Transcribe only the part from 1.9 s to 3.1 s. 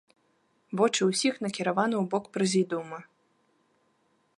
ў бок прэзідыума.